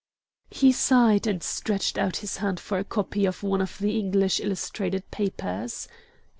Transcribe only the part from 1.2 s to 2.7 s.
and stretched out his hand